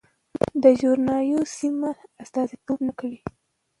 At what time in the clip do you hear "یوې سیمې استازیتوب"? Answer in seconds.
1.31-2.79